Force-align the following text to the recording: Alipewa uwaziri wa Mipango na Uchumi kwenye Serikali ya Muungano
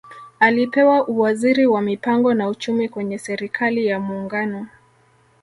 Alipewa 0.39 1.07
uwaziri 1.07 1.65
wa 1.65 1.81
Mipango 1.81 2.33
na 2.33 2.47
Uchumi 2.49 2.89
kwenye 2.89 3.17
Serikali 3.17 3.85
ya 3.87 3.99
Muungano 3.99 4.67